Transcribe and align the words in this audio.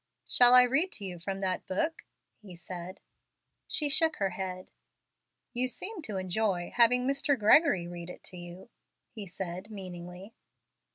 "Shall 0.25 0.55
I 0.55 0.63
read 0.63 0.91
to 0.93 1.05
you 1.05 1.19
from 1.19 1.41
that 1.41 1.67
book?" 1.67 2.05
he 2.41 2.55
said. 2.55 3.01
She 3.67 3.87
shook 3.87 4.15
her 4.15 4.31
head. 4.31 4.71
"You 5.53 5.67
seemed 5.67 6.03
to 6.05 6.17
enjoy 6.17 6.71
having 6.73 7.05
Mr. 7.05 7.37
Gregory 7.37 7.87
read 7.87 8.09
it 8.09 8.23
to 8.23 8.37
you," 8.37 8.71
he 9.11 9.27
said, 9.27 9.69
meaningly. 9.69 10.33